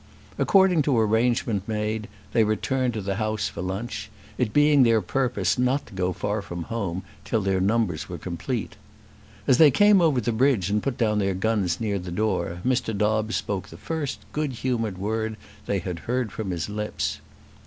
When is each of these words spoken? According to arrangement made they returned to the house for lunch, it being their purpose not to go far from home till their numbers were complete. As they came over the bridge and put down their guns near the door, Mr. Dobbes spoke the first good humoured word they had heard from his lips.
According 0.39 0.81
to 0.81 0.97
arrangement 0.97 1.67
made 1.67 2.07
they 2.33 2.43
returned 2.43 2.95
to 2.95 3.01
the 3.01 3.17
house 3.17 3.49
for 3.49 3.61
lunch, 3.61 4.09
it 4.35 4.51
being 4.51 4.81
their 4.81 4.99
purpose 4.99 5.59
not 5.59 5.85
to 5.85 5.93
go 5.93 6.11
far 6.11 6.41
from 6.41 6.63
home 6.63 7.03
till 7.23 7.39
their 7.39 7.61
numbers 7.61 8.09
were 8.09 8.17
complete. 8.17 8.77
As 9.47 9.59
they 9.59 9.69
came 9.69 10.01
over 10.01 10.19
the 10.19 10.31
bridge 10.31 10.71
and 10.71 10.81
put 10.81 10.97
down 10.97 11.19
their 11.19 11.35
guns 11.35 11.79
near 11.79 11.99
the 11.99 12.09
door, 12.09 12.61
Mr. 12.65 12.97
Dobbes 12.97 13.35
spoke 13.35 13.69
the 13.69 13.77
first 13.77 14.21
good 14.33 14.53
humoured 14.53 14.97
word 14.97 15.37
they 15.67 15.77
had 15.77 15.99
heard 15.99 16.31
from 16.31 16.49
his 16.49 16.67
lips. 16.67 17.19